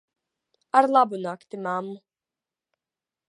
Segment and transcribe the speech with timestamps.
[0.77, 1.97] Ar labu nakti, mammu.